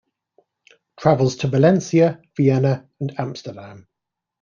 [0.97, 3.87] Travels to Valencia, Vienna and Amsterdam.